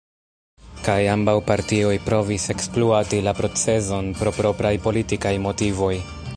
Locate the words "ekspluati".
2.55-3.21